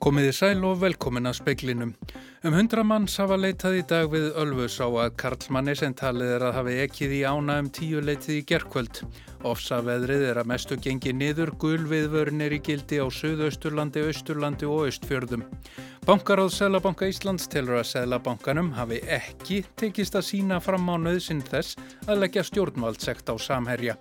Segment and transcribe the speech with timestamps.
[0.00, 1.90] Komiði sæl og velkomin að speiklinum.
[2.40, 6.44] Um hundra manns hafa leitað í dag við Ölfus á að Karlmanni sem talið er
[6.48, 9.02] að hafi ekkið í ána um tíu leitið í gerkvöld.
[9.46, 14.88] Ofsa veðrið er að mestu gengi niður, gulviðvörn er í gildi á Suðausturlandi, Austurlandi og
[14.88, 15.44] Austfjörðum.
[16.08, 21.76] Bankaráð Sælabanka Íslands telur að Sælabankanum hafi ekki tekist að sína fram á nöðsinn þess
[22.08, 24.00] að leggja stjórnvaldsekt á samherja.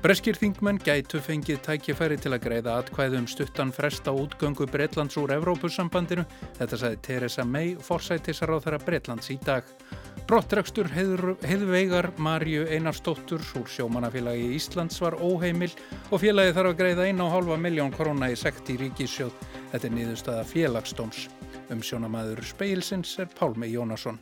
[0.00, 5.34] Breskir þingmenn gætu fengið tækifæri til að greiða atkvæðum stuttan frest á útgöngu Breitlands úr
[5.34, 6.24] Evrópussambandinu.
[6.56, 9.68] Þetta sagði Theresa May, forsætisar á þeirra Breitlands í dag.
[10.24, 15.74] Brottrekstur heiðveigar Marju Einarstóttur úr sjómanafélagi Íslands var óheimil
[16.08, 19.36] og félagi þarf að greiða 1,5 miljón korona í sekt í ríkissjóð.
[19.74, 21.28] Þetta er nýðustada félagsdóms.
[21.68, 24.16] Um sjónamaður speilsins er Pálmi Jónasson.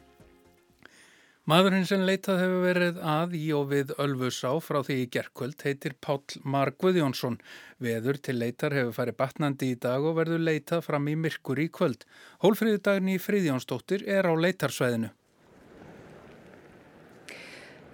[1.48, 5.95] Maðurinn sem leitað hefur verið að í og við Ölfusá frá því í gerkvöld heitir
[6.05, 7.39] Páll Mar Guðjónsson.
[7.80, 11.70] Veður til leitar hefur farið batnandi í dag og verður leitað fram í myrkur í
[11.73, 12.05] kvöld.
[12.45, 15.08] Hólfríðudagin í Fríðjónsdóttir er á leitarsvæðinu.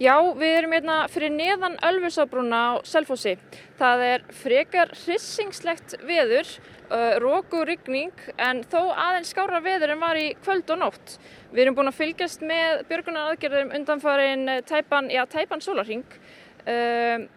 [0.03, 3.37] Já, við erum hérna fyrir neðan Ölfusábrúna á Selfossi.
[3.79, 6.51] Það er frekar hrisingslegt veður,
[6.89, 11.15] uh, róku og ryggning en þó aðeins skára veður en var í kvöld og nótt.
[11.53, 16.19] Við erum búin að fylgjast með björgunar aðgerðum undanfarin tæpan, já, tæpan sólarhing.
[16.67, 17.31] Uh,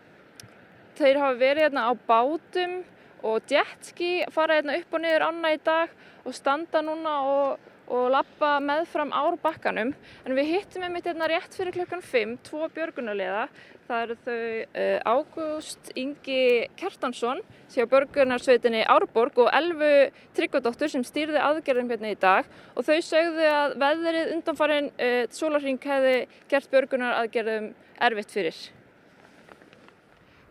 [0.98, 2.80] þeir hafa verið hérna á bátum
[3.22, 5.94] og jetski fara hérna upp og niður ána í dag
[6.26, 9.94] og standa núna og og lappa með fram ár bakkanum.
[10.28, 13.48] En við hittum einmitt hérna rétt fyrir klukkan 5 tvo björgunarliða.
[13.88, 14.40] Það eru þau
[14.84, 17.40] uh, Ágúst Ingi Kertansson
[17.72, 19.92] séu björgunarsveitinni Árborg og Elfu
[20.36, 22.50] Tryggvadóttur sem stýrði aðgerðum hérna í dag.
[22.76, 26.18] Og þau sögðu að veðrið undanfarin uh, sólarring hefði
[26.52, 27.72] gert björgunar aðgerðum
[28.10, 28.64] erfitt fyrir.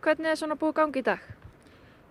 [0.01, 1.33] Hvernig er svona búið gangi í dag?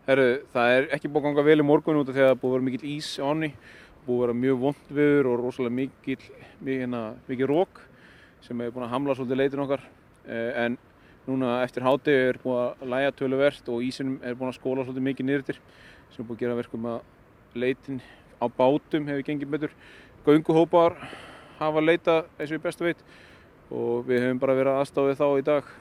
[0.06, 2.52] Herru, það er ekki búið ganga vel í morgun út af því að það búið
[2.52, 3.48] að vera mikil ís á ánni
[4.06, 6.18] búið að vera mjög vond viður og rosalega mikil,
[6.64, 7.80] hérna, mikil rók
[8.44, 9.82] sem hefur búin að hamla svolítið leitin okkar.
[10.26, 10.78] En
[11.26, 15.08] núna eftir háti er búin að læja töluvert og ísinum er búin að skóla svolítið
[15.08, 15.60] mikið niðurtir
[16.14, 17.00] sem er búin að gera verkum að
[17.56, 18.02] leitin
[18.38, 19.72] á bátum hefur gengið betur.
[20.26, 20.96] Gönguhópar
[21.58, 23.02] hafa leita eins og við bestu veit
[23.70, 25.74] og við hefum bara verið aðstáðið þá í dag.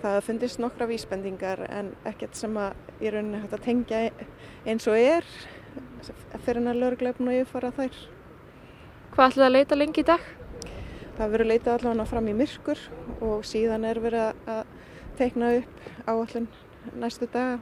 [0.00, 3.98] Það fundist nokkra vísbendingar en ekkert sem að í rauninni hægt að tengja
[4.64, 5.26] eins og er
[6.44, 8.02] fyrir en að lögurgleipn og yfirfara þær.
[9.14, 10.28] Hvað ætlaði að leita lengi í dag?
[11.18, 12.84] Það verður leitað allavega fram í myrkur
[13.20, 14.62] og síðan er verið að
[15.18, 16.48] teikna upp áallin
[16.96, 17.58] næstu daga.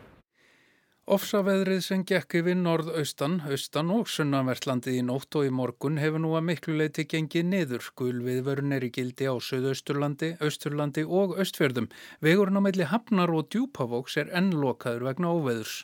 [1.09, 6.35] Ofsaveðrið sem gekk yfir norðaustan, austan og sunnanvertlandi í nótt og í morgun hefur nú
[6.37, 7.87] að miklu leiti gengið niður.
[7.97, 11.89] Gulviðvörun er í gildi á Suðausturlandi, Austurlandi og Östfjörðum.
[12.21, 15.79] Vegurinn á meðli Hafnar og Djúpavóks er ennlokaður vegna óveðurs.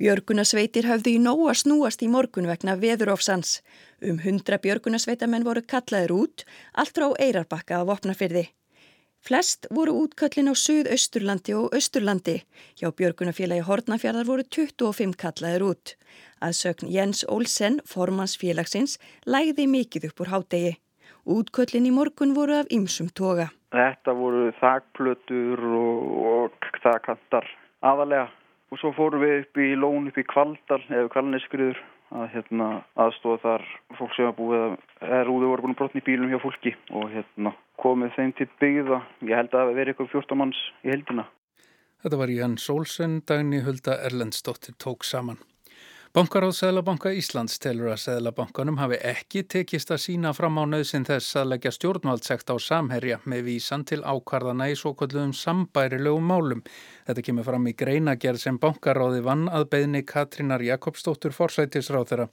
[0.00, 3.60] Björgunasveitir hafðu í nóg að snúast í morgun vegna veðurofsans.
[4.00, 8.46] Um hundra björgunasveitamenn voru kallaður út, allt frá Eirarbakka á Vopnafyrði.
[9.22, 12.40] Flest voru útköllin á Suðausturlandi og Östurlandi.
[12.74, 15.94] Hjá Björgunafélagi Hortnafjörðar voru 25 kallaður út.
[16.42, 18.98] Að sögn Jens Olsen, formans félagsins,
[19.28, 20.74] lægði mikið upp úr hádegi.
[21.22, 23.52] Útköllin í morgun voru af ymsum toga.
[23.70, 27.46] Þetta voru þakplötur og, og þakkantar
[27.78, 28.32] aðalega.
[28.72, 31.80] Og svo fórum við upp í lón upp í Kvaldal eða Kvalneskriður
[32.12, 32.68] að hérna,
[33.00, 33.66] aðstofa þar
[33.98, 36.72] fólk sem hafa búið að er úðu voru búin að brotna í bílum hjá fólki
[36.96, 38.98] og hérna, komið þeim til byggða.
[39.28, 41.28] Ég held að það veri eitthvað 14 manns í heldina.
[42.02, 45.40] Þetta var Ján Sólsen, Dagni Hulda Erlendsdóttir tók saman.
[46.12, 51.38] Bankaráð Sæðlabanka Íslands telur að Sæðlabankanum hafi ekki tekist að sína fram á nöðsin þess
[51.40, 56.60] að leggja stjórnvaldsekt á samherja með vísan til ákvarðana í svo kalluðum sambærilegum málum.
[57.06, 62.28] Þetta kemur fram í greinagerð sem bankaráði vann að beðni Katrínar Jakobsdóttur forsætisráð þeirra.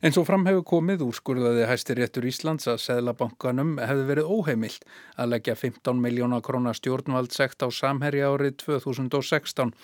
[0.00, 4.86] En svo fram hefur komið úrskurðaði hæstir réttur Íslands að Sæðlabankanum hefði verið óheimilt
[5.20, 9.74] að leggja 15 miljóna krónar stjórnvaldsekt á samherja árið 2016.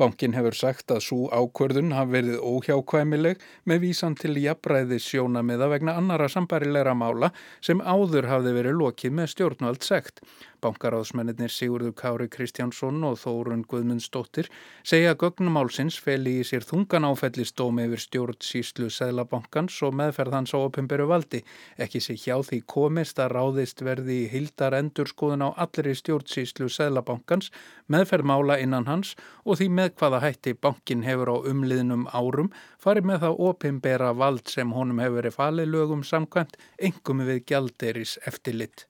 [0.00, 5.96] Bankin hefur sagt að svo ákvörðun hafi verið óhjákvæmileg með vísan til jafnræðis sjónamiða vegna
[6.00, 10.24] annara sambarilegra mála sem áður hafði verið lokið með stjórnvaldsekt.
[10.62, 14.46] Bankaráðsmennir Sigurður Kári Kristjánsson og Þórun Guðmundsdóttir
[14.86, 20.62] segja að gögnumálsins feli í sér þungan áfellistómi yfir stjórnsýslu Sæðlabankans og meðferð hans á
[20.62, 21.42] opimberu valdi.
[21.82, 27.50] Ekki sé hjá því komist að ráðist verði í hildar endurskoðun á allri stjórnsýslu Sæðlabankans,
[27.90, 32.52] meðferð mála innan hans og því með hvaða hætti bankin hefur á umliðnum árum
[32.82, 38.18] farið með það opimbera vald sem honum hefur verið falið lögum samkvæmt, engum við gjalderis
[38.26, 38.86] eftirlitt.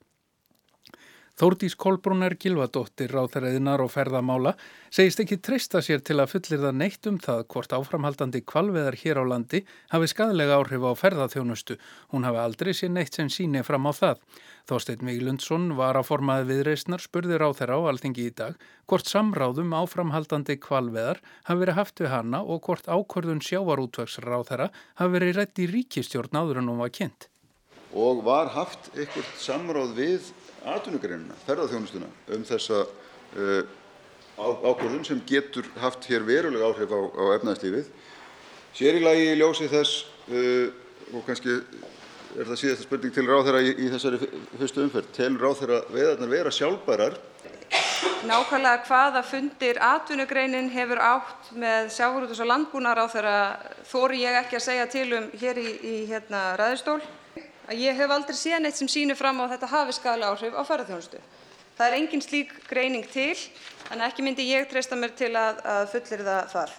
[1.42, 4.52] Þórdís Kolbrúnar Gilvadóttir ráþæriðinar og ferðamála
[4.94, 9.18] segist ekki treysta sér til að fullir það neitt um það hvort áframhaldandi kvalveðar hér
[9.18, 11.74] á landi hafi skadlega áhrif á ferðaþjónustu.
[12.14, 14.20] Hún hafi aldrei sér neitt sem síni fram á það.
[14.70, 20.60] Þorstein Víglundsson var að formaði viðreysnar spurði ráþæra á alþingi í dag hvort samráðum áframhaldandi
[20.62, 21.18] kvalveðar
[21.50, 24.70] hafi verið haft við hana og hvort ákvörðun sjávarútvegsráþæra
[25.02, 27.26] hafi verið rétt í ríkistjórn áður en hún var kynnt.
[27.98, 30.30] Og var haft eitthvað samráð við
[30.69, 33.62] atvinnugreinina, ferðarþjónustuna um þessa uh,
[34.38, 37.91] ákvörðun sem getur haft hér veruleg áhrif á, á efnæðslífið.
[38.76, 40.70] Sér í lagi ljósi þess uh,
[41.12, 41.59] og kannski
[42.32, 44.20] er það síðasta spurning til ráð þeirra í, í þessari
[44.61, 45.11] fyrstu umferð.
[45.17, 47.19] Telur ráð þeirra veðarnar vera sjálfbærar?
[48.23, 53.38] Nákvæmlega hvaða fundir atvinnugreinin hefur átt með sjáurútus og landbúnar á þeirra
[53.91, 57.00] þóri ég ekki að segja til um hér í, í hérna, ræðustól
[57.69, 60.62] að ég hef aldrei séð neitt sem sýnir fram á þetta hafi skadlega áhrif á
[60.69, 61.20] ferðarþjónustu.
[61.76, 63.37] Það er engin slík greining til,
[63.91, 66.75] en ekki myndi ég treysta mér til að, að fullir það þar.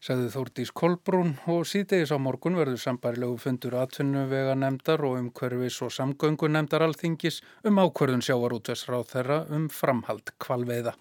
[0.00, 5.92] Sæði Þórdís Kolbrún og síðdegis á morgun verður sambarilegu fundur atvinnuvega nefndar og umhverfis og
[5.92, 10.94] samgöngu nefndar alþingis um ákverðun sjávarútvegsráð þeirra um framhald kvalveiða.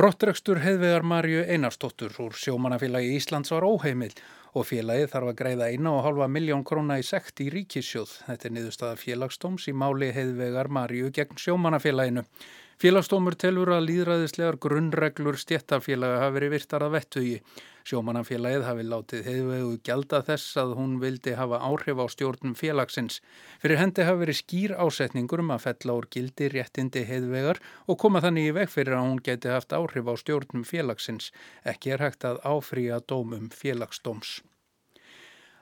[0.00, 4.14] Brottrekstur heðvegar Marju Einarstóttur úr sjómanafélagi Íslands var óheimil
[4.56, 8.14] og félagið þarf að greiða 1,5 miljón króna í sekt í ríkissjóð.
[8.30, 12.24] Þetta er niðurstaða félagstóms í máli heiðvegar Marju gegn sjómanafélaginu.
[12.80, 17.36] Félagstómur telur að líðræðislegar grunnreglur stjættafélaga hafi verið virtar að vettugi.
[17.88, 23.20] Sjómanafélagið hafi látið heiðvegu gælda þess að hún vildi hafa áhrif á stjórnum félagsins.
[23.62, 28.20] Fyrir hendi hafi verið skýr ásetningur um að fella úr gildi réttindi heiðvegar og koma
[28.24, 31.32] þannig í veg fyrir að hún geti haft áhrif á stjórnum félagsins.
[31.64, 34.40] Ekki er hægt að áfrýja dómum félagsdóms.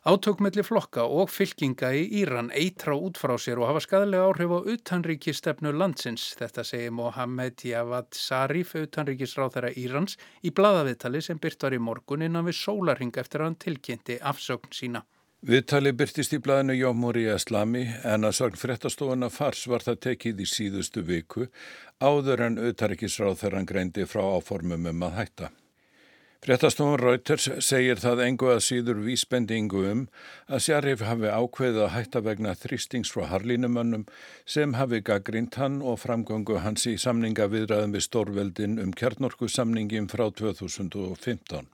[0.07, 4.59] Átökmelli flokka og fylkinga í Íran eitra út frá sér og hafa skadalega áhrif á
[4.75, 6.31] utanríkistefnu landsins.
[6.39, 10.15] Þetta segir Mohamed Javad Zarif, utanríkisráþæra Írans,
[10.47, 14.71] í bladaviðtali sem byrt var í morgun innan við sólarhing eftir að hann tilkynnti afsögn
[14.71, 15.03] sína.
[15.47, 20.47] Viðtali byrtist í blæðinu Jómúri Eslami en að sögn fréttastofuna fars var það tekið í
[20.51, 21.47] síðustu viku
[22.03, 25.51] áður en utanríkisráþæran greindi frá áformum um að hætta.
[26.39, 30.03] Fréttastofun Reuters segir það engu að síður vísbendingu um
[30.47, 34.05] að Sjarif hafi ákveðið að hætta vegna þrýstings frá harlínumönnum
[34.47, 40.29] sem hafi gaggrínt hann og framgöngu hans í samninga viðræðum við Stórveldin um kjarnorkusamningin frá
[40.31, 41.67] 2015.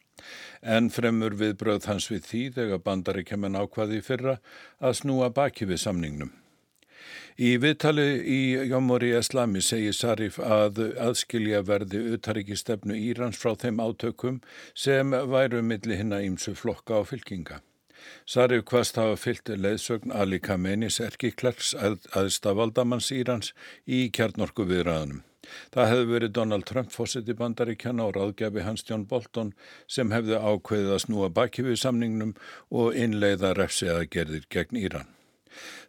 [0.77, 4.39] En fremur viðbröð hans við því þegar bandaríkjaman ákvaði fyrra
[4.81, 6.33] að snúa baki við samningnum.
[7.35, 8.41] Í viðtali í
[8.71, 14.41] Jómori Eslami segir Sarif að aðskilja verði utaríkistefnu Írans frá þeim átökum
[14.75, 17.61] sem væru milli hinna ímsu flokka á fylkinga.
[18.29, 23.53] Sarif hvast hafa fyllt leðsögn Ali Khamenis erkiklerks að, aðstavaldamanns Írans
[23.87, 25.23] í kjarnorku viðræðanum.
[25.75, 29.53] Það hefði verið Donald Trump fósitt í bandaríkjana og ráðgjafi Hans Jón Bolton
[29.97, 32.33] sem hefði ákveðið að snúa baki við samningnum
[32.71, 35.11] og innleiða refsi að gerðir gegn Íran.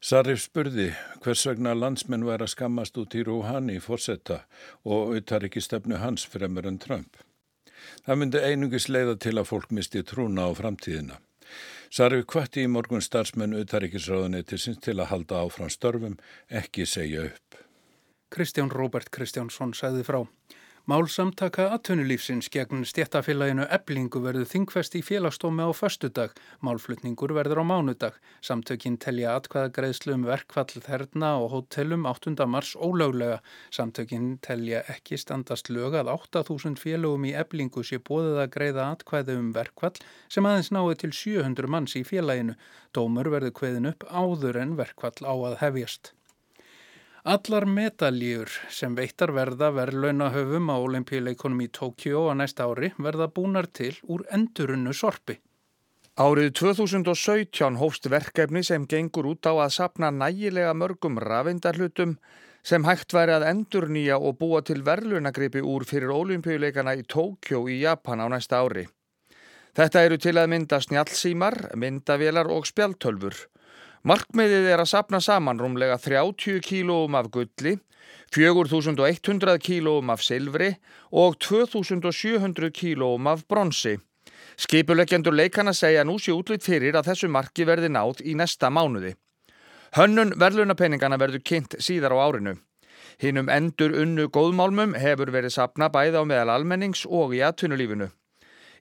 [0.02, 0.90] Sarif spurði
[1.24, 4.42] hvers vegna landsmenn væri að skammast út í Rúhani fórsetta
[4.84, 7.18] og auðtar ekki stefnu hans fremur en Trump.
[8.06, 11.20] Það myndi einungis leiða til að fólk misti trúna á framtíðina.
[11.94, 16.18] Sarif kvatti í morgun starfsmenn auðtaríkisráðunni til sinns til að halda áfram störfum,
[16.50, 17.60] ekki segja upp.
[18.34, 20.24] Kristján Róbert Kristjánsson sagði frá.
[20.86, 26.36] Málsamtaka atvinnulífsins gegn stjættafélaginu eblingu verður þingfest í félagstómi á förstudag.
[26.62, 28.20] Málflutningur verður á mánudag.
[28.46, 32.36] Samtökinn telja atkvæða greiðslu um verkfall þerna og hótelum 8.
[32.46, 33.40] mars ólöglega.
[33.74, 39.40] Samtökinn telja ekki standast lög að 8000 félagum í eblingu sé bóðið að greiða atkvæðu
[39.42, 39.98] um verkfall
[40.30, 42.54] sem aðeins náðu til 700 manns í félaginu.
[42.94, 46.14] Dómur verður kveðin upp áður en verkfall á að hefjast.
[47.26, 53.66] Allar medaljur sem veittar verða verðlaunahöfum á olimpíuleikonum í Tókjó á næsta ári verða búnar
[53.66, 55.40] til úr endurunnu sorpi.
[56.22, 62.14] Árið 2017 hófst verkefni sem gengur út á að sapna nægilega mörgum rafindarhlutum
[62.62, 67.66] sem hægt væri að endur nýja og búa til verðlunagripi úr fyrir olimpíuleikana í Tókjó
[67.66, 68.86] í Japan á næsta ári.
[69.74, 73.48] Þetta eru til að mynda snjálfsímar, myndavélar og spjaltölfur.
[74.06, 77.72] Markmiðið er að sapna saman rúmlega 30 kílóum af gulli,
[78.36, 80.76] 4100 kílóum af silfri
[81.10, 83.96] og 2700 kílóum af bronsi.
[84.62, 89.16] Skipuleggjandur leikana segja nú sé útlitt fyrir að þessu marki verði nátt í næsta mánuði.
[89.98, 92.60] Hönnun verðlunapenningana verður kynnt síðar á árinu.
[93.18, 98.14] Hinnum endur unnu góðmálmum hefur verið sapna bæða á meðal almennings og í atvinnulífinu.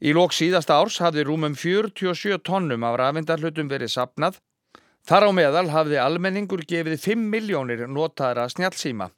[0.05, 4.45] Í lók síðasta árs hafði rúmum 47 tonnum af rafindarhlutum verið sapnað
[5.05, 9.11] Þar á meðal hafði almenningur gefið 5 miljónir notaðra snjálfsíma.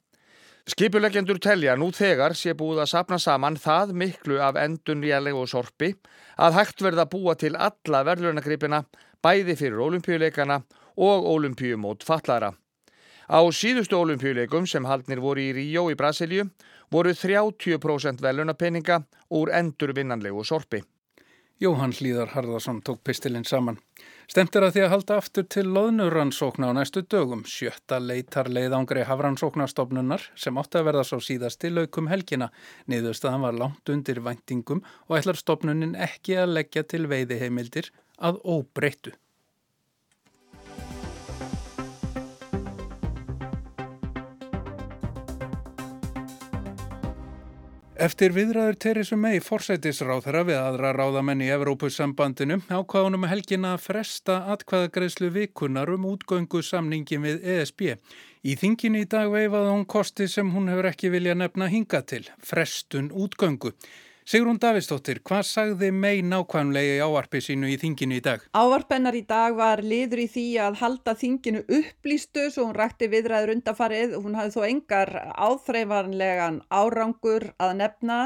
[0.67, 5.47] Skipuleggjendur telja nú þegar sé búið að sapna saman það miklu af endun nýjarlegu og
[5.47, 5.93] sorpi
[6.35, 8.81] að hægt verða búa til alla verðlunagripina
[9.23, 10.59] bæði fyrir olimpíuleikana
[11.07, 12.51] og olimpíumót fallara.
[13.31, 16.49] Á síðustu olimpíuleikum sem haldnir voru í Ríó í Brasilíu
[16.91, 18.99] voru 30% verðlunapenninga
[19.39, 20.83] úr endur vinnanlegu sorpi.
[21.57, 23.79] Jóhann Hlíðar Harðarsson tók pistilinn saman.
[24.29, 27.41] Stemt er að því að halda aftur til loðnuransókna á næstu dögum.
[27.49, 32.51] Sjötta leitar leiðangri hafransóknastofnunar sem átti að verða svo síðast til aukum helgina.
[32.85, 37.89] Niðurstaðan var langt undir væntingum og ætlar stofnunin ekki að leggja til veiðiheimildir
[38.21, 39.17] að óbreyttu.
[47.97, 54.35] Eftir viðræður Teresu mei forsætisráð þeirra við aðra ráðamenn í Evrópussambandinu ákvaðunum helgina að fresta
[54.53, 57.95] atkvaðagreðslu vikunar um útgöngu samningin við ESB.
[58.45, 62.21] Í þinginu í dag veifaði hún kosti sem hún hefur ekki vilja nefna hinga til,
[62.37, 63.73] frestun útgöngu.
[64.27, 68.41] Sigrún Davistóttir, hvað sagði mei nákvæmlega í ávarpi sínu í þinginu í dag?
[68.51, 73.53] Ávarpennar í dag var liður í því að halda þinginu upplýstu svo hún rætti viðræður
[73.53, 74.17] undafarið.
[74.19, 78.17] Hún hafði þó engar áþreifanlegan árangur að nefna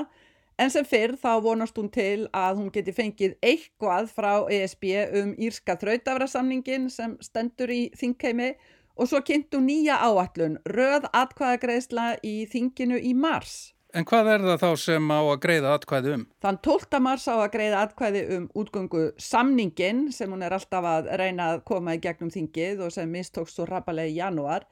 [0.58, 4.88] en sem fyrr þá vonast hún til að hún geti fengið eitthvað frá ESB
[5.22, 8.56] um Írska þrautafrasamningin sem stendur í þingheimi
[8.98, 13.76] og svo kynntu nýja áallun, röð atkvæðagreðsla í þinginu í mars.
[13.92, 16.22] En hvað er það þá sem á að greiða atkvæði um?
[16.44, 17.00] Þann 12.
[17.04, 21.64] mars á að greiða atkvæði um útgöngu samningin sem hún er alltaf að reyna að
[21.68, 24.64] koma í gegnum þingið og sem mistókst svo rapalega í janúar.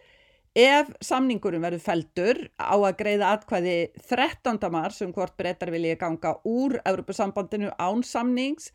[0.55, 3.75] Ef samningurum verður feldur á að greiða atkvæði
[4.07, 4.61] 13.
[4.71, 8.71] mars um hvort breytar vilja ganga úr Europasambandinu án samnings,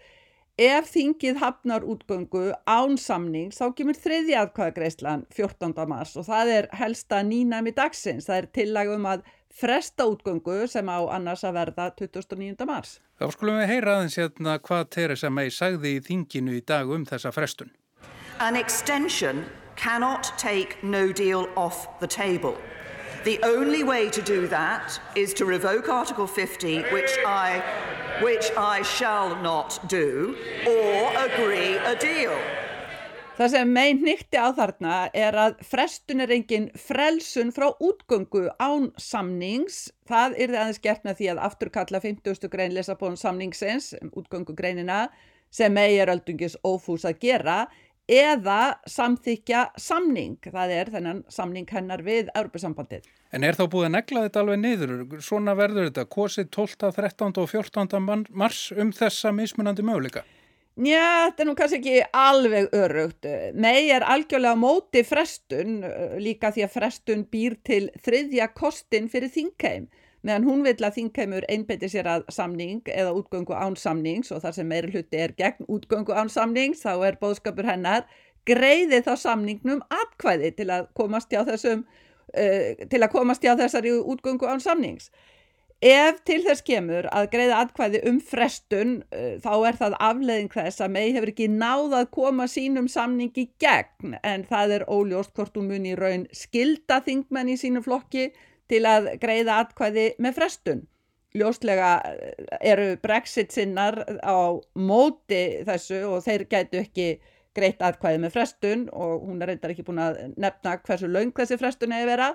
[0.61, 5.73] ef þingið hafnar útgöngu án samnings þá kemur þriði atkvæðagreislan 14.
[5.91, 8.29] mars og það er helsta nýnæmi dagsins.
[8.29, 9.25] Það er tillagum að
[9.55, 12.67] fresta útgöngu sem á annars að verða 29.
[12.67, 12.99] mars.
[13.21, 17.07] Þá skulum við heyra aðeins hérna hvað Theresa May sagði í þinginu í dag um
[17.07, 17.71] þessa frestun.
[18.41, 19.45] An extension
[19.77, 22.57] cannot take no deal off the table.
[23.25, 27.63] The only way to do that is to revoke Article 50, which I,
[28.21, 32.37] which I shall not do, or agree a deal.
[33.35, 38.93] Það sem megin nýtti á þarna er að frestun er engin frelsun frá útgöngu án
[38.95, 39.89] samnings.
[40.07, 42.47] Það það aðeins gert með því að afturkalla 50.
[42.53, 45.09] grein lesabónum samningsins, útgöngu greinina,
[45.51, 47.57] sem megi er öldungis ófús að gera,
[48.07, 50.39] eða samþykja samning.
[50.47, 53.11] Það er þennan samning hennar við Europasambandið.
[53.35, 54.95] En er þá búið að negla þetta alveg niður?
[55.19, 57.35] Svona verður þetta kosið 12., 13.
[57.43, 58.25] og 14.
[58.31, 60.23] mars um þessa mismunandi möguleika?
[60.75, 63.27] Njá, þetta er nú kannski ekki alveg örugt.
[63.55, 65.85] Mei er algjörlega móti frestun,
[66.19, 69.87] líka því að frestun býr til þriðja kostin fyrir þingheim.
[70.27, 74.57] Meðan hún vil að þingheimur einbeti sér að samning eða útgöngu án samnings og þar
[74.57, 78.09] sem meiri hluti er gegn útgöngu án samnings, þá er bóðskapur hennar
[78.49, 81.85] greiði þá samningnum atkvæði til að komast hjá þessum,
[82.35, 85.13] uh, til að komast hjá þessari útgöngu án samnings.
[85.83, 90.81] Ef til þess kemur að greiða atkvæði um frestun uh, þá er það afleðing þess
[90.81, 95.59] að mei hefur ekki náð að koma sínum samningi gegn en það er óljóst hvort
[95.59, 98.31] hún muni raun skilda þingmenn í sínu flokki
[98.73, 100.83] til að greiða atkvæði með frestun.
[101.37, 107.09] Ljóstlega uh, eru brexit sinnar á móti þessu og þeir gætu ekki
[107.55, 111.59] greitt atkvæði með frestun og hún er reyndar ekki búin að nefna hversu laung þessi
[111.61, 112.31] frestun hefur verið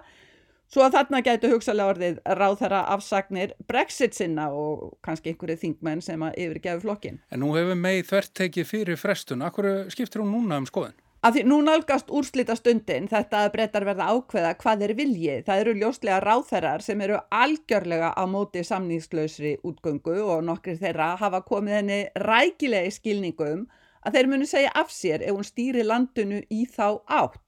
[0.70, 6.04] Svo að þarna gætu hugsalega orðið ráð þeirra afsagnir brexit sinna og kannski einhverju þingmenn
[6.06, 7.18] sem að yfirgefi flokkin.
[7.34, 9.42] En nú hefur mei þvert tekið fyrir frestun.
[9.42, 10.94] Akkur skiptir hún núna um skoðin?
[11.26, 15.42] Af því nú nálgast úrslita stundin þetta að breytar verða ákveða hvað er viljið.
[15.50, 21.42] Það eru ljóslega ráðherrar sem eru algjörlega á móti samningslausri útgöngu og nokkur þeirra hafa
[21.50, 22.00] komið henni
[22.30, 23.66] rækilegi skilningum
[24.06, 27.42] að þeir munu segja af sér ef hún stýri landinu í þá átt.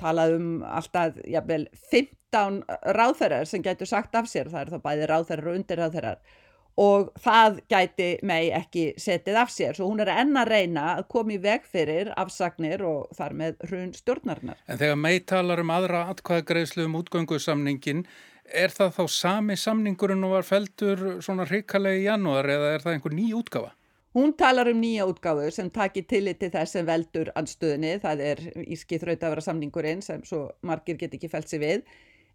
[0.00, 2.62] Talað um alltaf, jafnvel, 15
[2.96, 6.20] ráðherrar sem gætu sagt af sér, það er þá bæði ráðherrar og undirráðherrar
[6.76, 11.06] og það gæti mei ekki setið af sér, svo hún er enn að reyna að
[11.14, 14.60] koma í veg fyrir afsagnir og þar með hrun stjórnarinnar.
[14.68, 18.04] En þegar mei talar um aðra atkvæðagreislu um útgöngusamningin,
[18.46, 22.98] er það þá sami samningurinn og var feldur svona hrikalegi í janúar eða er það
[22.98, 23.72] einhver ný útgafa?
[24.16, 28.38] Hún talar um nýja útgáfur sem takir tillit til þess sem veldur anstöðinni, það er
[28.64, 31.82] íski þrautafara samningurinn sem svo margir get ekki fælt sér við.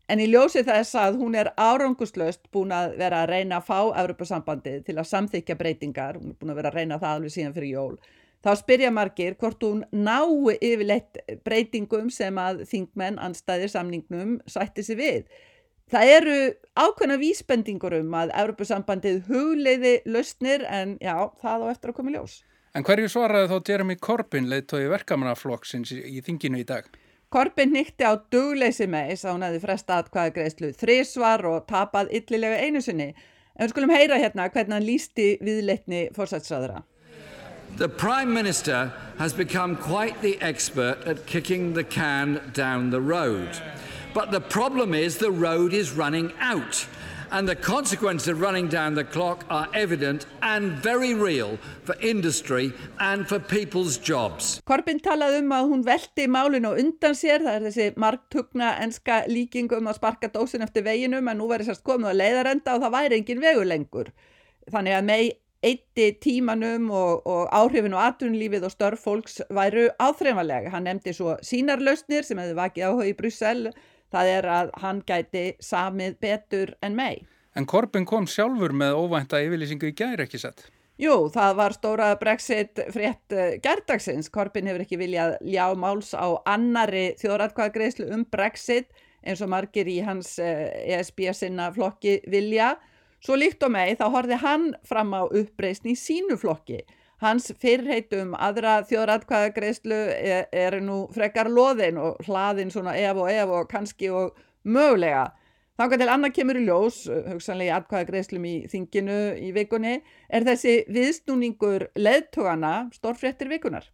[0.06, 3.80] En í ljósi þess að hún er áranguslöst búin að vera að reyna að fá
[4.04, 7.58] Evropasambandið til að samþykja breytingar, hún er búin að vera að reyna það alveg síðan
[7.58, 7.98] fyrir jól,
[8.46, 15.02] þá spyrja margir hvort hún nái yfirleitt breytingum sem að þingmenn anstæðir samningnum sætti sér
[15.02, 15.26] við.
[15.92, 16.38] Það eru
[16.80, 22.18] ákveðna vísbendingur um að Europasambandið hugleiði lausnir en já, það á eftir að koma í
[22.18, 22.40] ljós.
[22.72, 26.88] En hverju svaraði þó Jeremy Corbyn leiðtói verkamannaflokksins í þinginu í dag?
[27.32, 32.12] Corbyn nýtti á dugleysi með þess að hún hefði fresta atkvæða greiðslu þrísvar og tapað
[32.20, 33.12] yllilega einu sinni.
[33.56, 36.84] En við skulum heyra hérna hvernig hann lísti viðleitni fórsætsræðra.
[37.78, 43.62] The Prime Minister has become quite the expert at kicking the can down the road.
[44.14, 46.86] But the problem is the road is running out.
[47.32, 52.74] And the consequences of running down the clock are evident and very real for industry
[53.00, 54.60] and for people's jobs.
[54.68, 59.72] Corbyn talaði um að hún velti málinu undan sér, það er þessi margtugna enska líking
[59.78, 62.96] um að sparka dósin eftir veginum en nú verður sérst komið að leiðarenda og það
[62.98, 64.12] væri engin vegur lengur.
[64.76, 65.24] Þannig að mei
[65.64, 70.76] eitti tímanum og, og áhrifin og atunlífið og störf fólks væru áþreifanlega.
[70.76, 73.70] Hann nefndi svo sínarlausnir sem hefði vakið áhuga í Brussel,
[74.12, 77.24] það er að hann gæti samið betur en mei.
[77.56, 80.70] En Korbin kom sjálfur með óvænta yfirlýsingu í gæri ekki sett?
[81.02, 84.30] Jú, það var stóra brexit frétt uh, gerdagsins.
[84.30, 88.92] Korbin hefur ekki viljað ljá máls á annari þjóðratkvæðagreislu um brexit
[89.26, 92.76] eins og margir í hans ESB sinna flokki vilja.
[93.22, 96.82] Svo líkt og mei þá horfi hann fram á uppreysni í sínu flokki.
[97.22, 103.54] Hans fyrrheitum aðra þjóðratkvæðagreyslu er, er nú frekar loðin og hlaðin svona ef og ef
[103.60, 105.28] og kannski og mögulega.
[105.78, 106.98] Þannig til annað kemur í ljós,
[107.30, 109.96] hugsanlega í atkvæðagreislum í þinginu í vikunni,
[110.34, 113.86] er þessi viðsnúningur leðtogana stórfréttir vikunar.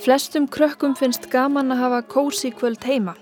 [0.00, 3.12] Flestum krökkum finnst gaman að hafa kósi kvöld heima.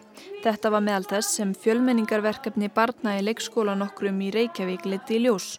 [0.45, 5.57] Þetta var meðal þess sem fjölmenningarverkefni barna í leikskólan okkurum í Reykjavík leti í ljós.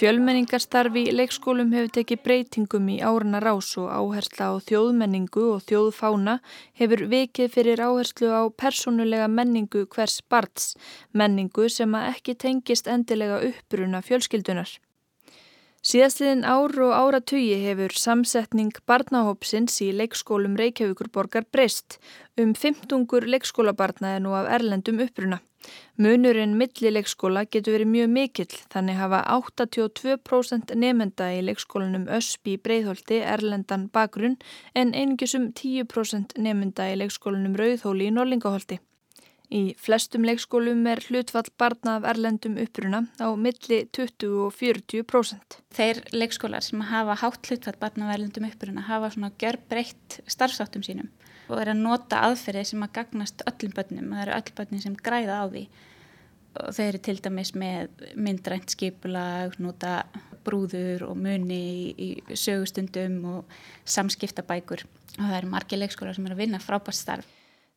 [0.00, 6.40] Fjölmenningarstarfi í leikskólum hefur tekið breytingum í árana rás og áhersla á þjóðmenningu og þjóðfána
[6.82, 10.74] hefur vikið fyrir áherslu á persónulega menningu hvers barns,
[11.14, 14.74] menningu sem að ekki tengist endilega uppbruna fjölskyldunar.
[15.86, 22.00] Síðastliðin ár og áratugi hefur samsetning barnahópsins í leikskólum Reykjavíkurborgar breyst.
[22.34, 25.38] Um 15 leikskólabarna er nú af erlendum uppruna.
[26.02, 33.22] Munurinn milli leikskóla getur verið mjög mikill þannig hafa 82% nefenda í leikskólanum Öspi Breiðholti
[33.22, 34.40] erlendan bakgrunn
[34.74, 38.82] en einingusum 10% nefenda í leikskólanum Rauðhóli í Norlingaholti.
[39.54, 45.58] Í flestum leikskólum er hlutfall barna af erlendum uppruna á milli 20 og 40%.
[45.76, 50.82] Þeir leikskólar sem hafa hátt hlutfall barna af erlendum uppruna hafa svona gjör breytt starfsáttum
[50.82, 51.12] sínum
[51.46, 54.10] og er að nota aðferði sem að gagnast öllum börnum.
[54.10, 55.64] Það eru öll börnum sem græða á því
[56.56, 60.00] og þeir eru til dæmis með myndrænt skipulag, nota
[60.46, 61.62] brúður og muni
[61.94, 66.98] í, í sögustundum og samskiptabækur og það eru margi leikskólar sem eru að vinna frábært
[66.98, 67.28] starf.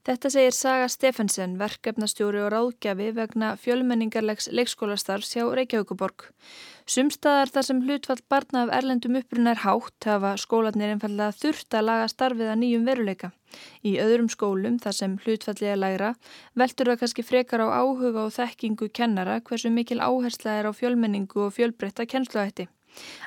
[0.07, 6.29] Þetta segir Saga Stefensen, verkefnastjóri og ráðgjafi vegna fjölmenningarlegs leikskólastarfs hjá Reykjavíkuborg.
[6.87, 11.85] Sumstaðar þar sem hlutfall barna af erlendum uppruna er hátt hafa skólanir einfallega þurft að
[11.89, 13.33] laga starfið að nýjum veruleika.
[13.83, 16.15] Í öðrum skólum þar sem hlutfallið er lægra
[16.63, 21.49] veltur það kannski frekar á áhuga og þekkingu kennara hversu mikil áhersla er á fjölmenningu
[21.49, 22.71] og fjölbreytta kennsluætti.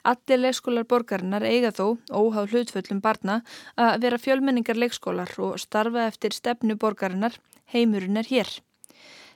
[0.04, 3.40] Allir leikskólar borgarinnar eiga þó, óháð hlutföllum barna,
[3.76, 7.38] að vera fjölmenningar leikskólar og starfa eftir stefnu borgarinnar,
[7.72, 8.52] heimurinn er hér.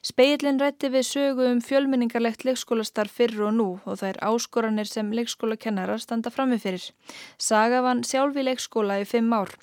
[0.07, 5.09] Speillin rætti við sögu um fjölmenningarlegt leikskólastarf fyrir og nú og það er áskoranir sem
[5.19, 6.85] leikskólakennarar standa framifyrir.
[7.43, 9.57] Saga vann sjálf í leikskóla í fimm ár.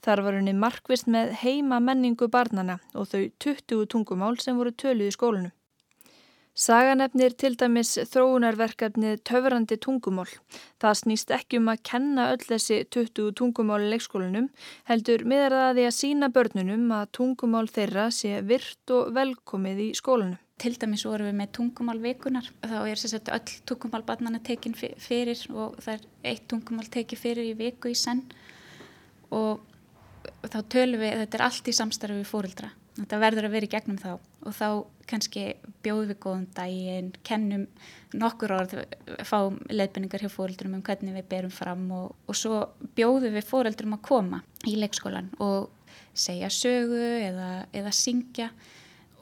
[0.00, 5.10] Þar var henni markvist með heima menningu barnana og þau 20 tungumál sem voru töluð
[5.10, 5.52] í skólunum.
[6.60, 10.28] Saganefnir til dæmis þróunarverkefnið töfrandi tungumál.
[10.82, 14.50] Það snýst ekki um að kenna öll þessi 20 tungumál í leikskólanum,
[14.90, 19.80] heldur miðar það að því að sína börnunum að tungumál þeirra sé virt og velkomið
[19.86, 20.36] í skólanum.
[20.60, 22.52] Til dæmis vorum við með tungumálvikunar.
[22.60, 27.56] Þá er sérstaklega öll tungumálbarnana tekin fyrir og það er eitt tungumál tekið fyrir í
[27.56, 28.26] viku í senn
[29.32, 29.64] og
[30.44, 32.74] þá tölum við, þetta er allt í samstarfi við fórildra.
[33.00, 34.66] Þetta verður að vera í gegnum þá og þá
[35.08, 35.44] kannski
[35.84, 37.66] bjóðum við góðum daginn, kennum
[38.16, 38.76] nokkur orð,
[39.26, 42.60] fáum leifbenningar hjá fóreldrum um hvernig við berum fram og, og svo
[42.98, 45.70] bjóðum við fóreldrum að koma í leikskólan og
[46.12, 48.50] segja sögu eða, eða syngja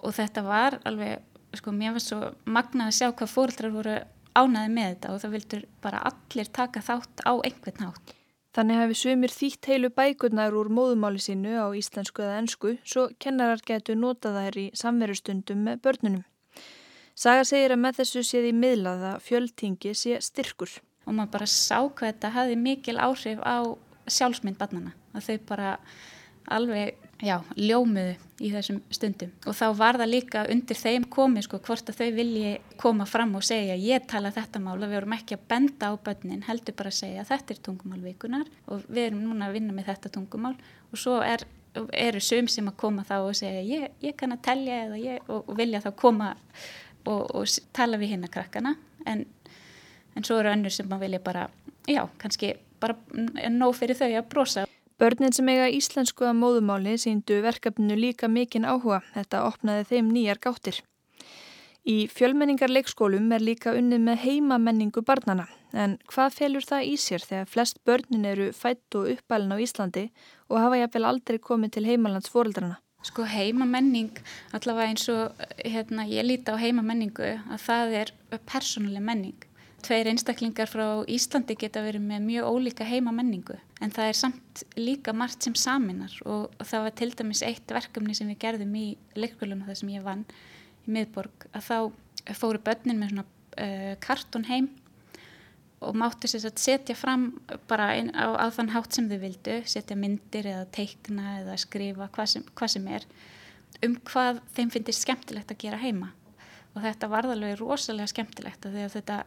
[0.02, 1.22] og þetta var alveg,
[1.58, 3.98] sko mér var svo magnað að sjá hvað fóreldrar voru
[4.38, 8.14] ánaði með þetta og það vildur bara allir taka þátt á einhvern nátt.
[8.58, 13.60] Þannig hafi sumir þýtt heilu bækurnar úr móðumáli sínu á íslensku eða ennsku svo kennarar
[13.62, 16.24] getur nota þær í samverustundum með börnunum.
[17.14, 20.72] Saga segir að með þessu séð í miðlaða fjöldtingi sé styrkur.
[21.06, 23.56] og maður bara sá hvað þetta hafði mikil áhrif á
[24.10, 25.70] sjálfsmynd barnana að þau bara
[26.50, 29.30] alveg já, ljómuðu í þessum stundum.
[29.48, 33.34] Og þá var það líka undir þeim komið sko hvort að þau vilji koma fram
[33.38, 36.76] og segja ég tala þetta mál og við vorum ekki að benda á börnin heldur
[36.78, 40.54] bara að segja þetta er tungumálvíkunar og við erum núna að vinna með þetta tungumál.
[40.92, 41.42] Og svo er,
[41.90, 45.42] eru söm sem að koma þá og segja ég, ég kann að telja ég, og,
[45.42, 46.30] og vilja þá koma
[47.08, 48.76] og, og tala við hinn að krakkana.
[49.06, 49.26] En,
[50.14, 51.48] en svo eru önnur sem að vilja bara
[51.88, 52.94] já, kannski bara
[53.50, 58.64] nóg fyrir þau að brosa Börnin sem eiga íslensku að móðumáli síndu verkefninu líka mikinn
[58.66, 59.04] áhuga.
[59.14, 60.80] Þetta opnaði þeim nýjar gáttir.
[61.86, 65.46] Í fjölmenningar leikskólum er líka unnið með heimamenningu barnana.
[65.70, 70.04] En hvað felur það í sér þegar flest börnin eru fætt og uppælin á Íslandi
[70.50, 72.80] og hafa jafnvel aldrei komið til heimalands fóreldrana?
[73.06, 74.10] Sko heimamenning,
[74.50, 78.12] allavega eins og hérna, ég líti á heimamenningu að það er
[78.50, 79.47] persónuleg menning.
[79.84, 84.64] Tveir einstaklingar frá Íslandi geta verið með mjög ólíka heima menningu en það er samt
[84.78, 88.86] líka margt sem saminar og, það var til dæmis eitt verkefni sem við gerðum í
[89.14, 90.26] leikskólinu þar sem ég vann
[90.86, 94.68] í miðborg að þá fóru börnin með svona uh, kartón heim
[95.78, 97.30] og mátti sér að setja fram
[97.70, 102.10] bara ein, á, á þann hátt sem þau vildu, setja myndir eða teikna eða skrifa
[102.14, 103.06] hvað sem, hvað sem er
[103.86, 106.12] um hvað þeim finnir skemmtilegt að gera heima.
[106.74, 109.22] Og þetta var alveg rosalega skemmtilegt að þetta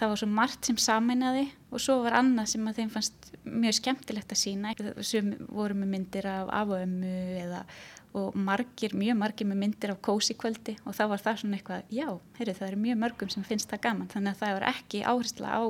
[0.00, 3.78] það var svo margt sem saminnaði og svo var annað sem að þeim fannst mjög
[3.78, 4.74] skemmtilegt að sína
[5.06, 7.64] sem voru með myndir af afömmu eða
[8.10, 12.08] og margir, mjög margir með myndir af kósikvöldi og þá var það svona eitthvað, já,
[12.40, 14.08] heyri, það eru mjög mörgum sem finnst það gaman.
[14.10, 15.62] Þannig að það var ekki áhersla á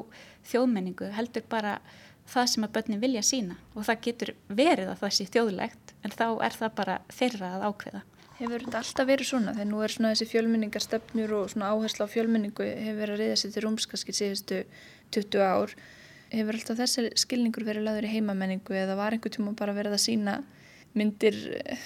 [0.49, 1.75] þjóðmenningu heldur bara
[2.31, 6.15] það sem að börnin vilja sína og það getur verið að það sé þjóðlegt en
[6.15, 8.03] þá er það bara þeirra að ákveða
[8.41, 9.53] Hefur þetta alltaf verið svona?
[9.53, 13.35] Þegar nú er svona þessi fjölmenningarstefnur og svona áhersla á fjölmenningu hefur verið að reyða
[13.37, 14.61] sér til rúmskaski síðustu
[15.13, 15.75] 20 ár.
[16.33, 20.05] Hefur alltaf þessi skilningur verið laður í heimamenningu eða var einhver tíma bara verið að
[20.07, 20.39] sína
[20.97, 21.83] myndir eh,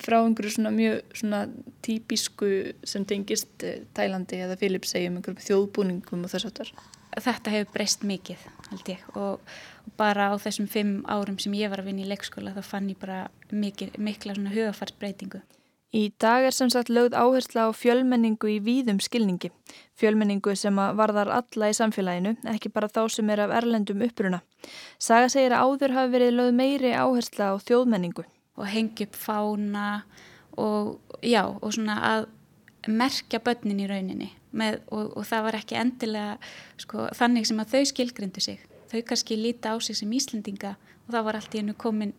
[0.00, 1.42] frá einhverju svona mjög svona
[1.84, 2.48] típisku
[2.88, 3.66] sem tengist
[3.98, 6.72] Tælandi eða Filipsegjum, einhverjum þjóðbúningum og þess aftar?
[7.18, 9.44] Þetta hefur breyst mikið held ég og,
[9.84, 12.90] og bara á þessum fimm árum sem ég var að vinna í leikskóla þá fann
[12.92, 15.44] ég bara mikil, mikla svona hugafarsbreytingu.
[15.88, 19.48] Í dag er sem sagt lögð áhersla á fjölmenningu í víðum skilningi.
[19.96, 24.42] Fjölmenningu sem varðar alla í samfélaginu, ekki bara þá sem er af erlendum uppruna.
[25.00, 28.26] Saga segir að áður hafi verið lögð meiri áhersla á þjóðmenningu.
[28.60, 29.86] Og hengi upp fána
[30.60, 32.28] og já, og svona að
[32.88, 36.36] merkja börnin í rauninni með, og, og það var ekki endilega
[36.84, 38.60] sko, þannig sem að þau skilgrindu sig.
[38.92, 42.12] Þau kannski líta á sig sem Íslendinga og það var allt í hennu komin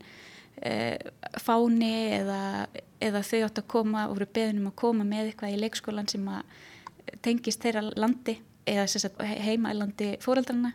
[1.40, 2.68] fáni eða,
[3.00, 6.28] eða þau átt að koma og voru beðnum að koma með eitthvað í leikskólan sem
[6.28, 8.36] að tengist þeirra landi
[8.70, 8.86] eða
[9.46, 10.74] heima í landi fóreldrarna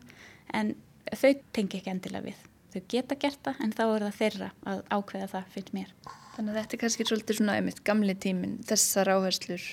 [0.56, 0.74] en
[1.12, 2.42] þau tengi ekki endilega við.
[2.74, 5.90] Þau geta gert það en þá er það þeirra að ákveða það finnst mér.
[6.34, 9.66] Þannig að þetta er kannski svolítið svona einmitt gamli tímin, þessar áherslur,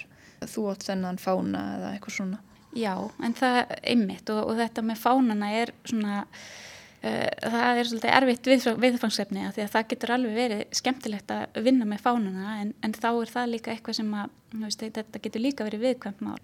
[0.45, 2.41] þú átt þennan fána eða eitthvað svona.
[2.77, 2.93] Já,
[3.25, 6.69] en það er einmitt og, og þetta með fánana er svona Eh,
[7.01, 8.49] það er svolítið erfitt
[8.81, 12.93] viðfangsefni að því að það getur alveg verið skemmtilegt að vinna með fánuna en, en
[12.93, 16.37] þá er það líka eitthvað sem að veist, þetta getur líka verið viðkvæmt mál.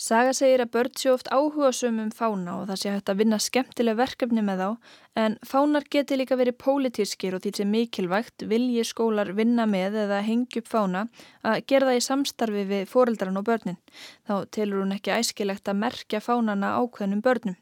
[0.00, 3.38] Saga segir að börn sé oft áhuga sömum fána og það sé hægt að vinna
[3.42, 4.68] skemmtileg verkefni með þá
[5.20, 10.22] en fánar getur líka verið pólitískir og því sem mikilvægt vilji skólar vinna með eða
[10.24, 11.04] hengja upp fána
[11.44, 13.76] að gera það í samstarfi við foreldran og börnin.
[14.24, 17.58] Þá telur hún ekki æskilegt að merkja fánana ákveðnum börnum.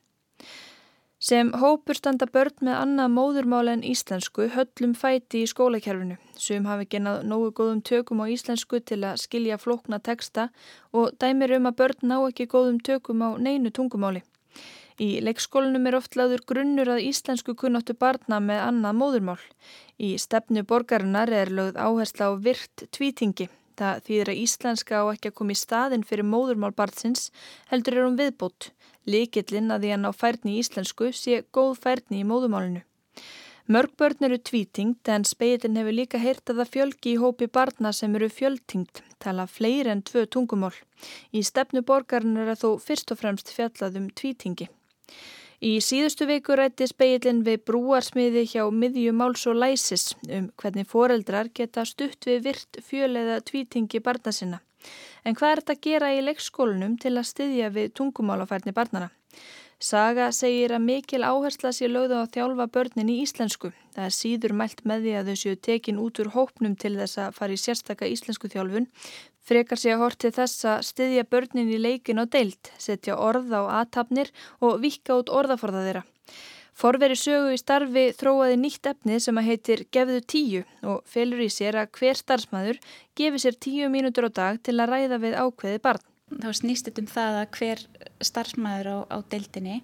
[1.18, 6.14] Sem hópur standa börn með annað móðurmála en íslensku höllum fæti í skólakerfinu.
[6.38, 10.46] Sum hafi genað nógu góðum tökum á íslensku til að skilja flokna teksta
[10.94, 14.22] og dæmir um að börn ná ekki góðum tökum á neinu tungumáli.
[15.02, 19.42] Í leikskólanum er oft laður grunnur að íslensku kunnáttu barna með annað móðurmál.
[19.98, 23.50] Í stefnu borgarinnar er lögð áhersla á virt tvítingi.
[23.78, 27.32] Það þýðir að íslenska á ekki að koma í staðin fyrir móðurmál barnsins
[27.70, 28.70] heldur er um viðbót.
[29.06, 32.82] Likillin að því að ná færni í íslensku sé góð færni í móðumálinu.
[33.68, 37.90] Mörg börn eru tvítingt en speilin hefur líka heyrt að það fjölgi í hópi barna
[37.92, 40.72] sem eru fjöldtingt, tala fleiri en tvö tungumál.
[41.36, 44.70] Í stefnu borgarinn er að þó fyrst og fremst fjallað um tvítingi.
[45.60, 51.84] Í síðustu viku rætti speilin við brúarsmiði hjá miðjumáls og læsis um hvernig foreldrar geta
[51.84, 54.62] stutt við virt fjöl eða tvítingi barna sinna.
[55.28, 59.10] En hvað er þetta að gera í leikskólanum til að styðja við tungumálafærni barnana?
[59.78, 63.68] Saga segir að mikil áhersla sé lögða á að þjálfa börnin í íslensku.
[63.92, 67.20] Það er síður mælt með því að þau séu tekin út úr hópnum til þess
[67.20, 68.88] að fara í sérstaka íslensku þjálfun.
[69.44, 73.62] Frekar sé að horti þess að styðja börnin í leikin og deilt, setja orð á
[73.82, 74.32] aðtapnir
[74.64, 76.04] og vika út orðaforða þeirra.
[76.78, 81.48] Forveri sögu í starfi þróaði nýtt efni sem að heitir Gefðu tíu og felur í
[81.50, 82.78] sér að hver starfsmæður
[83.18, 87.02] gefi sér tíu mínútur á dag til að ræða við ákveði barn þá snýst þetta
[87.02, 87.82] um það að hver
[88.28, 89.80] starfsmæður á, á deildinni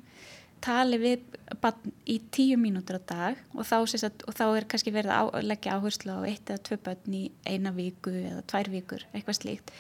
[0.64, 1.26] tali við
[1.61, 5.50] barn í tíu mínútur á dag og þá, að, og þá er kannski verið að
[5.50, 9.72] leggja áherslu á eitt eða tvö börn í eina viku eða tvær vikur, eitthvað slíkt.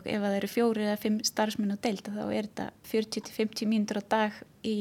[0.00, 4.00] Og ef það eru fjóri eða fimm starfsmenn á deilda þá er þetta 40-50 mínútur
[4.00, 4.76] á dag í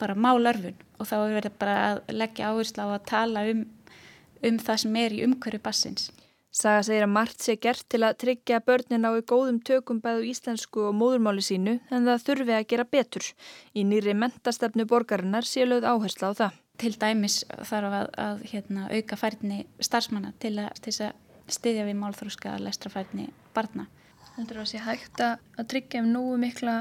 [0.00, 3.64] bara málörfun og þá er verið bara að leggja áherslu á að tala um,
[4.44, 6.10] um það sem er í umhverju bassins.
[6.56, 10.30] Saga segir að margt sé gert til að tryggja börnin á í góðum tökum bæðu
[10.30, 13.26] íslensku og móðurmáli sínu en það þurfi að gera betur.
[13.76, 16.56] Í nýri mentastefnu borgarinnar sé lögð áhersla á það.
[16.80, 17.36] Til dæmis
[17.68, 23.28] þarf að, að hérna, auka færni starfsmanna til að, til að styðja við málþróska lestrafærni
[23.56, 23.84] barna.
[24.36, 26.78] Þetta er að sé hægt að tryggja um nógu mikla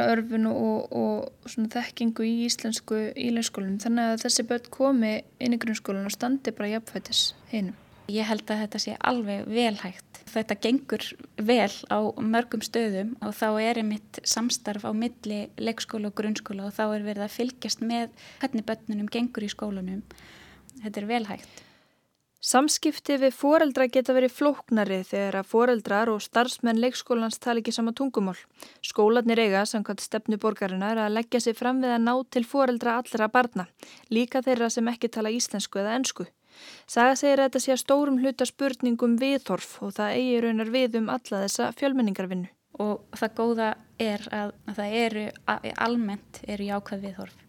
[0.00, 6.08] örfun og, og þekkingu í íslensku íleinskólum þannig að þessi börn komi inn í grunnskólan
[6.08, 7.76] og standi bara jafnfætis hinnum.
[8.10, 10.20] Ég held að þetta sé alveg velhægt.
[10.32, 11.04] Þetta gengur
[11.36, 16.76] vel á mörgum stöðum og þá er einmitt samstarf á milli leikskóla og grunnskóla og
[16.76, 18.08] þá er verið að fylgjast með
[18.40, 20.02] hvernig börnunum gengur í skólanum.
[20.82, 21.62] Þetta er velhægt.
[22.42, 27.92] Samskipti við foreldra geta verið flóknari þegar að foreldrar og starfsmenn leikskólans tala ekki sama
[27.94, 28.34] tungumál.
[28.82, 33.28] Skólanir eiga, samkvæmt stefnu borgarinnar, að leggja sig fram við að ná til foreldra allra
[33.30, 33.68] barna,
[34.10, 36.26] líka þeirra sem ekki tala íslensku eða ennsku.
[36.90, 40.98] Saga segir að þetta sé að stórum hluta spurningum viðhorf og það eigi raunar við
[40.98, 42.50] um alla þessa fjölmenningarvinnu.
[42.82, 43.70] Og það góða
[44.02, 45.24] er að það eru
[45.78, 47.40] almennt eru jákvæð viðhorf.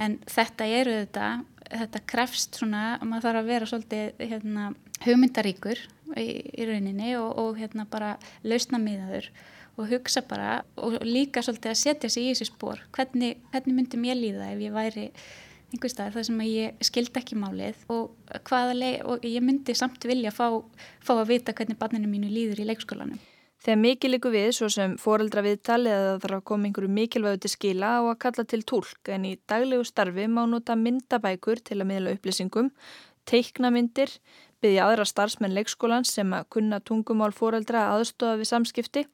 [0.00, 1.28] En þetta eru þetta,
[1.70, 4.68] þetta krefst svona að maður þarf að vera svolítið hérna,
[5.04, 5.82] hugmyndaríkur
[6.18, 9.30] í, í rauninni og, og hérna bara lausna miðaður
[9.74, 12.82] og hugsa bara og líka svolítið að setja sig í þessi spór.
[12.94, 15.08] Hvernig, hvernig myndi mér líða ef ég væri
[15.74, 20.46] einhver staðar þar sem ég skildi ekki málið og, og ég myndi samt vilja fá,
[21.02, 23.18] fá að vita hvernig barninu mínu líður í leikskólanum.
[23.64, 27.50] Þegar mikið líku við, svo sem foreldra viðtali eða þarf að koma einhverju mikilvægu til
[27.54, 31.88] skila og að kalla til tólk en í daglegu starfi má nota myndabækur til að
[31.88, 32.68] miðla upplýsingum,
[33.24, 34.10] teiknamyndir,
[34.60, 39.04] byggja aðra starfsmenn leikskólan sem að kunna tungumál foreldra aðstofa við samskipti,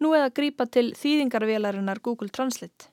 [0.00, 2.88] nú eða grípa til þýðingarvelarinnar Google Translate.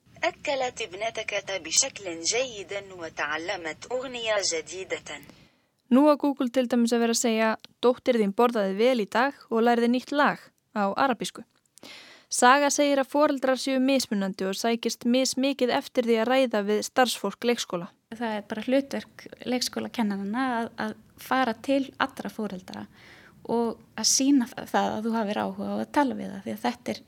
[5.96, 9.40] Nú að Google til dæmis að vera að segja Dóttir þín borðaði vel í dag
[9.48, 10.44] og læriði nýtt lag
[10.76, 11.46] á arabísku.
[12.36, 17.48] Saga segir að foreldrar séu mismunandi og sækist mismikið eftir því að ræða við starfsfólk
[17.48, 17.88] leikskóla.
[18.16, 22.86] Það er bara hlutverk leikskólakennarana að, að fara til allra foreldra
[23.52, 26.64] og að sína það að þú hafið áhuga og að tala við það því að
[26.66, 27.02] þetta er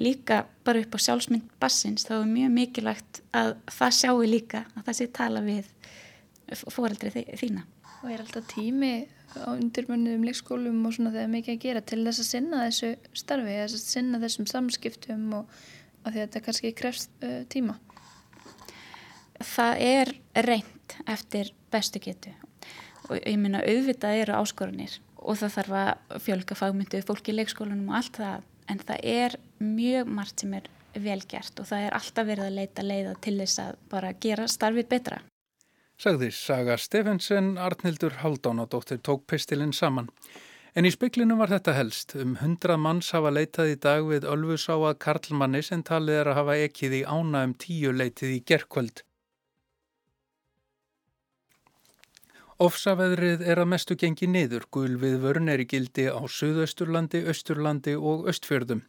[0.00, 4.84] líka bara upp á sjálfsmynd bassins þá er mjög mikilvægt að það sjáu líka að
[4.86, 5.72] það sé tala við
[6.60, 7.64] fóreldri þína.
[8.00, 8.92] Og er alltaf tími
[9.38, 12.90] á undirmönnuðum leikskólum og svona þegar mikið að gera til þess að sinna þessu
[13.22, 15.60] starfi, þess að sinna þessum samskiptum og
[16.04, 17.76] að þetta kannski krefst uh, tíma?
[19.40, 20.12] Það er
[20.46, 22.34] reynd eftir bestu getu
[23.08, 27.90] og ég minna auðvitað eru áskorunir og það þarf að fjölga fagmyndu fólki í leikskólanum
[27.90, 32.26] og allt það en það er mjög margt sem er velgert og það er alltaf
[32.26, 35.20] verið að leita leiða til þess að bara gera starfið betra.
[36.00, 40.06] Sagði Saga Stefensen, Arnildur Haldán og dóttir tók pistilinn saman.
[40.72, 42.14] En í spiklinu var þetta helst.
[42.16, 46.30] Um hundrað manns hafa leitað í dag við Ölfus á að Karlmanni sem talið er
[46.32, 49.04] að hafa ekkið í ána um tíu leitið í gerkvöld.
[52.60, 58.26] Ofsaveðrið er að mestu gengi niður, gulvið vörn er í gildi á Suðausturlandi, Östurlandi og
[58.28, 58.82] Östfjörðum.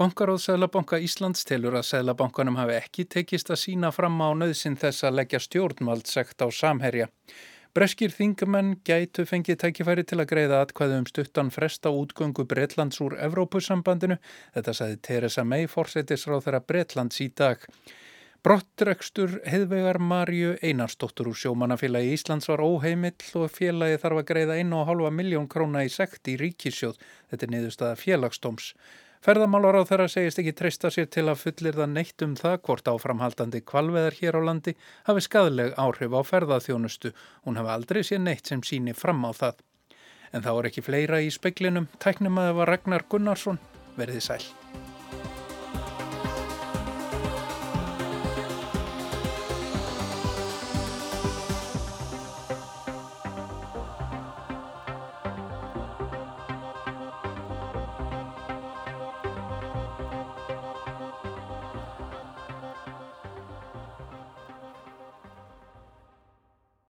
[0.00, 5.04] Bankaráð Sælabanka Íslands telur að Sælabankanum hafi ekki tekist að sína fram á nöðsin þess
[5.04, 7.10] að leggja stjórnvaldsekt á samherja.
[7.76, 13.20] Breskir þingamenn gætu fengið tækifæri til að greiða atkvæðu um stuttan fresta útgöngu Breitlands úr
[13.28, 14.16] Evrópusambandinu.
[14.56, 17.60] Þetta sagði Teresa May, fórsetisráð þeirra Breitlands í dag.
[18.46, 25.10] Brottrekstur heðvegar Marju Einarstóttur úr sjómanafélagi Íslands var óheimill og félagi þarf að greiða 1,5
[25.10, 27.00] miljón króna í sekt í ríkisjóð.
[27.32, 28.68] Þetta er niðurstaða félagstóms.
[29.26, 32.90] Ferðamálar á þeirra segist ekki treysta sér til að fullir það neitt um það hvort
[32.92, 34.76] áframhaldandi kvalveðar hér á landi
[35.08, 37.10] hafi skadleg áhrif á ferðaþjónustu.
[37.42, 39.64] Hún hafi aldrei sér neitt sem síni fram á það.
[40.30, 41.90] En þá er ekki fleira í speklinum.
[41.98, 43.58] Tæknum að það var Ragnar Gunnarsson.
[43.98, 44.44] Verðið sæl.